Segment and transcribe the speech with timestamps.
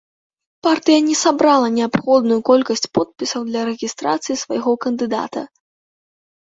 [0.67, 5.41] Партыя не сабрала неабходную колькасць подпісаў для рэгістрацыі свайго кандыдата.